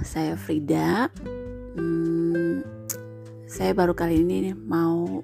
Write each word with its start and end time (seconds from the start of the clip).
saya 0.00 0.32
Frida. 0.32 1.12
Hmm, 1.76 2.64
saya 3.44 3.76
baru 3.76 3.92
kali 3.92 4.24
ini 4.24 4.56
mau 4.56 5.20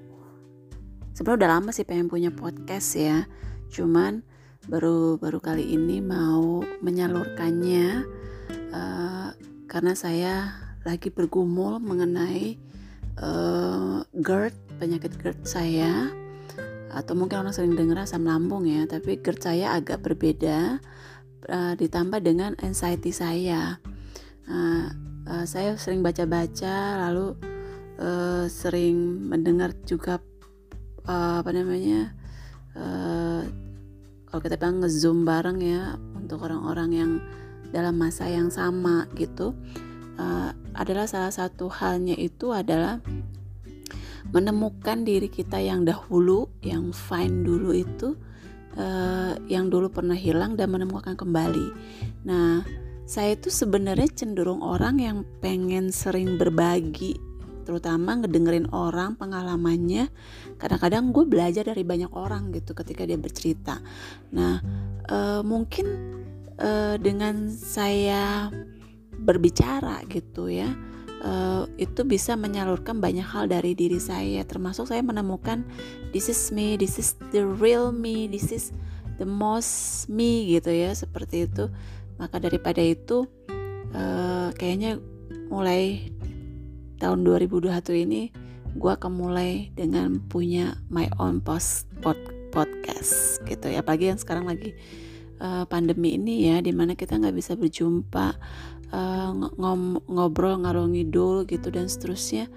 sebenarnya 1.17 1.39
udah 1.41 1.49
lama 1.57 1.69
sih 1.73 1.81
pengen 1.81 2.13
punya 2.13 2.29
podcast 2.29 2.93
ya. 2.93 3.25
Cuman 3.73 4.21
baru 4.69 5.17
baru 5.17 5.41
kali 5.41 5.65
ini 5.65 5.97
mau 5.97 6.61
menyalurkannya 6.85 8.05
uh, 8.69 9.33
karena 9.65 9.93
saya 9.97 10.61
lagi 10.85 11.09
bergumul 11.09 11.81
mengenai 11.81 12.61
uh, 13.17 14.05
GERD 14.13 14.77
penyakit 14.77 15.17
GERD 15.17 15.41
saya 15.41 16.13
atau 16.93 17.17
mungkin 17.17 17.41
orang 17.41 17.57
sering 17.57 17.73
dengar 17.73 18.05
asam 18.05 18.29
lambung 18.29 18.69
ya 18.69 18.85
tapi 18.85 19.17
GERD 19.17 19.41
saya 19.41 19.73
agak 19.73 20.05
berbeda 20.05 20.77
uh, 21.49 21.73
ditambah 21.73 22.21
dengan 22.21 22.53
anxiety 22.61 23.09
saya. 23.09 23.81
Uh, 24.47 24.87
uh, 25.27 25.45
saya 25.47 25.75
sering 25.79 26.03
baca-baca, 26.03 27.07
lalu 27.09 27.35
uh, 27.99 28.45
sering 28.51 29.27
mendengar 29.29 29.71
juga 29.87 30.19
uh, 31.07 31.39
apa 31.39 31.51
namanya 31.51 32.11
uh, 32.75 33.41
kalau 34.27 34.41
kita 34.43 34.55
bilang 34.57 34.81
ngezoom 34.81 35.23
bareng 35.23 35.59
ya 35.61 35.95
untuk 36.17 36.43
orang-orang 36.43 36.89
yang 36.91 37.11
dalam 37.73 37.95
masa 37.97 38.29
yang 38.29 38.49
sama 38.49 39.07
gitu. 39.15 39.55
Uh, 40.13 40.53
adalah 40.77 41.09
salah 41.09 41.33
satu 41.33 41.69
halnya 41.73 42.13
itu 42.13 42.53
adalah 42.53 43.01
menemukan 44.29 45.05
diri 45.05 45.29
kita 45.29 45.61
yang 45.61 45.85
dahulu, 45.85 46.49
yang 46.65 46.93
fine 46.93 47.45
dulu 47.45 47.73
itu 47.73 48.17
uh, 48.77 49.37
yang 49.49 49.69
dulu 49.69 49.89
pernah 49.89 50.17
hilang 50.17 50.57
dan 50.57 50.73
menemukan 50.73 51.13
kembali. 51.13 51.67
Nah, 52.25 52.65
saya 53.13 53.37
itu 53.37 53.53
sebenarnya 53.53 54.09
cenderung 54.09 54.65
orang 54.65 54.97
yang 54.97 55.17
pengen 55.37 55.93
sering 55.93 56.41
berbagi, 56.41 57.13
terutama 57.61 58.17
ngedengerin 58.17 58.73
orang 58.73 59.13
pengalamannya. 59.21 60.09
Kadang-kadang 60.57 61.13
gue 61.13 61.21
belajar 61.29 61.69
dari 61.69 61.85
banyak 61.85 62.09
orang 62.17 62.49
gitu 62.57 62.73
ketika 62.73 63.05
dia 63.05 63.21
bercerita. 63.21 63.77
Nah, 64.33 64.57
uh, 65.13 65.45
mungkin 65.45 65.85
uh, 66.57 66.97
dengan 66.97 67.53
saya 67.53 68.49
berbicara 69.23 70.03
gitu 70.09 70.49
ya 70.49 70.67
uh, 71.23 71.63
itu 71.79 72.03
bisa 72.03 72.35
menyalurkan 72.35 72.99
banyak 72.99 73.23
hal 73.23 73.47
dari 73.47 73.71
diri 73.71 74.01
saya 74.01 74.43
termasuk 74.43 74.89
saya 74.89 74.99
menemukan 74.99 75.63
this 76.11 76.27
is 76.27 76.51
me 76.51 76.75
this 76.75 76.99
is 76.99 77.15
the 77.31 77.45
real 77.61 77.95
me 77.95 78.27
this 78.27 78.51
is 78.51 78.75
the 79.15 79.27
most 79.27 80.09
me 80.11 80.49
gitu 80.51 80.73
ya 80.75 80.91
seperti 80.91 81.47
itu 81.47 81.71
maka 82.17 82.37
daripada 82.39 82.79
itu 82.79 83.25
uh, 83.93 84.49
kayaknya 84.55 84.99
mulai 85.47 86.11
tahun 86.97 87.25
2021 87.27 88.05
ini 88.07 88.21
gue 88.73 88.91
akan 88.91 89.11
mulai 89.13 89.69
dengan 89.77 90.17
punya 90.17 90.73
my 90.89 91.05
own 91.21 91.37
post 91.43 91.85
pod, 92.01 92.17
podcast 92.49 93.43
gitu 93.45 93.69
ya. 93.69 93.85
Apalagi 93.85 94.09
yang 94.09 94.19
sekarang 94.21 94.49
lagi 94.49 94.73
uh, 95.43 95.67
pandemi 95.69 96.17
ini 96.17 96.49
ya 96.49 96.57
di 96.63 96.73
mana 96.73 96.97
kita 96.97 97.21
nggak 97.21 97.35
bisa 97.37 97.53
berjumpa 97.53 98.33
uh, 98.89 99.29
ngobrol 100.09 100.63
ngalor 100.65 100.89
ngidul 100.89 101.45
gitu 101.45 101.69
dan 101.69 101.85
seterusnya. 101.85 102.49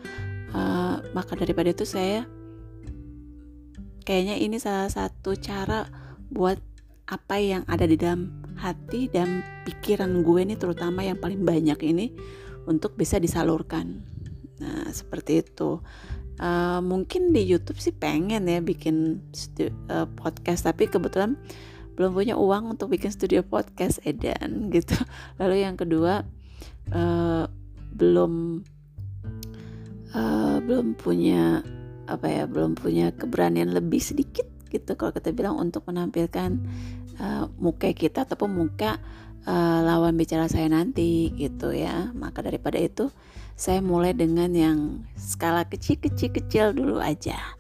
Uh, 0.57 1.05
maka 1.13 1.37
daripada 1.37 1.69
itu 1.69 1.85
saya 1.85 2.25
kayaknya 4.07 4.39
ini 4.41 4.57
salah 4.57 4.89
satu 4.89 5.37
cara 5.37 5.91
buat 6.31 6.57
apa 7.11 7.37
yang 7.39 7.63
ada 7.69 7.85
di 7.85 7.99
dalam 7.99 8.46
hati 8.57 9.09
dan 9.13 9.45
pikiran 9.69 10.25
gue 10.25 10.41
nih 10.49 10.59
terutama 10.59 11.05
yang 11.05 11.21
paling 11.21 11.45
banyak 11.45 11.79
ini 11.85 12.13
untuk 12.67 12.97
bisa 12.99 13.21
disalurkan. 13.21 14.03
Nah 14.61 14.89
seperti 14.91 15.45
itu. 15.45 15.81
Uh, 16.37 16.85
mungkin 16.85 17.33
di 17.33 17.49
YouTube 17.49 17.81
sih 17.81 17.97
pengen 17.97 18.45
ya 18.45 18.61
bikin 18.61 19.25
uh, 19.89 20.05
podcast 20.21 20.69
tapi 20.69 20.85
kebetulan 20.85 21.41
belum 21.97 22.13
punya 22.13 22.37
uang 22.37 22.77
untuk 22.77 22.93
bikin 22.93 23.09
studio 23.09 23.41
podcast 23.41 24.05
edan 24.05 24.67
gitu. 24.75 24.97
Lalu 25.41 25.65
yang 25.65 25.81
kedua 25.81 26.29
uh, 26.93 27.45
belum 27.97 28.61
uh, 30.13 30.59
belum 30.61 30.97
punya 31.01 31.65
apa 32.07 32.27
ya 32.31 32.45
belum 32.47 32.79
punya 32.79 33.11
keberanian 33.17 33.73
lebih 33.75 33.99
sedikit 33.99 34.47
gitu 34.71 34.95
kalau 34.99 35.15
kita 35.15 35.33
bilang 35.33 35.59
untuk 35.59 35.87
menampilkan 35.89 36.59
uh, 37.21 37.49
muka 37.61 37.93
kita 37.93 38.25
ataupun 38.25 38.53
muka 38.53 38.99
uh, 39.47 39.81
lawan 39.85 40.17
bicara 40.17 40.49
saya 40.49 40.69
nanti 40.69 41.33
gitu 41.37 41.73
ya 41.73 42.11
maka 42.13 42.43
daripada 42.43 42.77
itu 42.81 43.13
saya 43.57 43.81
mulai 43.81 44.13
dengan 44.13 44.53
yang 44.53 44.79
skala 45.17 45.65
kecil-kecil-kecil 45.65 46.77
dulu 46.77 47.01
aja 47.01 47.57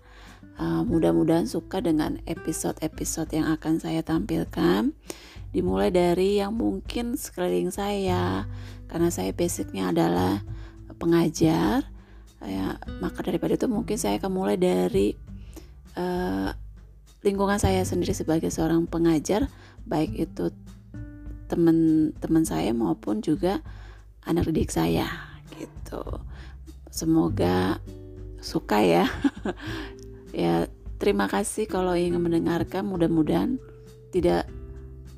Uh, 0.56 0.80
mudah-mudahan 0.88 1.44
suka 1.44 1.84
dengan 1.84 2.16
episode-episode 2.24 3.28
yang 3.36 3.44
akan 3.52 3.76
saya 3.76 4.00
tampilkan. 4.00 4.96
Dimulai 5.52 5.92
dari 5.92 6.40
yang 6.40 6.56
mungkin 6.56 7.12
sekeliling 7.20 7.68
saya, 7.68 8.48
karena 8.88 9.12
saya 9.12 9.36
basicnya 9.36 9.92
adalah 9.92 10.40
pengajar. 10.96 11.84
Ya, 12.40 12.80
maka 13.04 13.20
daripada 13.20 13.52
itu 13.52 13.68
mungkin 13.68 14.00
saya 14.00 14.16
akan 14.16 14.32
mulai 14.32 14.56
dari 14.56 15.12
lingkungan 17.26 17.58
saya 17.58 17.82
sendiri 17.82 18.14
sebagai 18.14 18.54
seorang 18.54 18.86
pengajar, 18.86 19.50
baik 19.82 20.14
itu 20.14 20.54
teman-teman 21.50 22.46
saya 22.46 22.70
maupun 22.70 23.18
juga 23.18 23.58
anak 24.22 24.46
didik 24.54 24.70
saya 24.70 25.10
gitu. 25.58 26.22
Semoga 26.94 27.82
suka 28.38 28.78
ya. 28.82 29.04
Ya 30.36 30.68
terima 31.00 31.32
kasih 31.32 31.64
kalau 31.64 31.96
ingin 31.96 32.20
mendengarkan. 32.20 32.84
Mudah-mudahan 32.84 33.56
tidak 34.12 34.44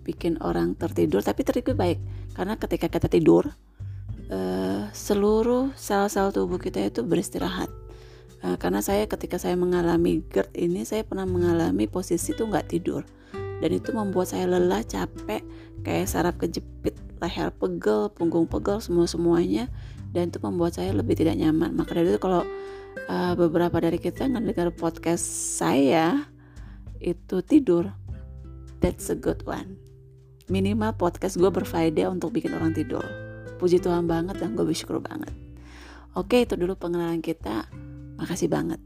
bikin 0.06 0.38
orang 0.38 0.78
tertidur 0.78 1.26
tapi 1.26 1.42
tertidur 1.42 1.74
baik. 1.74 1.98
Karena 2.38 2.54
ketika 2.54 2.86
kita 2.86 3.10
tidur 3.10 3.50
uh, 4.30 4.86
seluruh 4.94 5.74
sel-sel 5.74 6.30
tubuh 6.30 6.62
kita 6.62 6.86
itu 6.86 7.02
beristirahat 7.02 7.66
uh, 8.44 8.56
karena 8.56 8.82
saya 8.84 9.06
ketika 9.06 9.38
saya 9.40 9.54
mengalami 9.58 10.22
GERD 10.30 10.54
ini 10.54 10.82
saya 10.86 11.02
pernah 11.02 11.26
mengalami 11.26 11.86
posisi 11.90 12.34
itu 12.34 12.44
nggak 12.46 12.66
tidur. 12.70 13.02
Dan 13.58 13.74
itu 13.74 13.90
membuat 13.90 14.30
saya 14.30 14.46
lelah 14.46 14.86
capek 14.86 15.42
kayak 15.82 16.06
saraf 16.06 16.38
kejepit 16.38 16.94
leher 17.18 17.50
pegel 17.50 18.06
punggung 18.14 18.46
pegel 18.46 18.78
semua 18.78 19.10
semuanya. 19.10 19.66
Dan 20.14 20.30
itu 20.30 20.38
membuat 20.38 20.78
saya 20.78 20.94
lebih 20.94 21.18
tidak 21.18 21.34
nyaman. 21.34 21.74
Maka 21.74 21.98
dari 21.98 22.14
itu 22.14 22.22
kalau 22.22 22.46
uh, 23.10 23.34
beberapa 23.34 23.82
dari 23.82 23.98
kita 23.98 24.30
ngedengar 24.30 24.70
podcast 24.72 25.26
saya 25.58 26.30
itu 27.02 27.42
tidur. 27.42 27.90
That's 28.78 29.10
a 29.10 29.18
good 29.18 29.42
one. 29.42 29.78
Minimal 30.46 30.94
podcast 30.94 31.36
gue 31.36 31.50
berfaedah 31.50 32.08
untuk 32.14 32.32
bikin 32.32 32.54
orang 32.54 32.72
tidur. 32.72 33.02
Puji 33.58 33.82
Tuhan 33.82 34.06
banget 34.06 34.38
dan 34.38 34.54
gue 34.54 34.62
bersyukur 34.62 35.02
banget. 35.02 35.34
Oke 36.14 36.46
itu 36.46 36.54
dulu 36.54 36.78
pengenalan 36.78 37.20
kita 37.20 37.68
makasih 38.18 38.50
banget 38.50 38.82